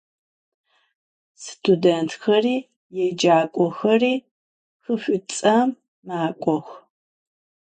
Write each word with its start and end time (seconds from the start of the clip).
Studêntxeri 1.43 2.57
yêcak'oxeri 2.95 4.15
xı 4.81 4.93
Ş'üts'em 5.01 5.69
mak'ox. 6.07 6.67